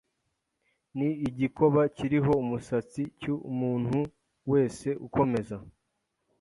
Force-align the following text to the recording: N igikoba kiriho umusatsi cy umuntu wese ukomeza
N 0.97 0.99
igikoba 1.29 1.81
kiriho 1.95 2.31
umusatsi 2.43 3.01
cy 3.19 3.25
umuntu 3.49 3.99
wese 4.51 4.87
ukomeza 5.07 5.57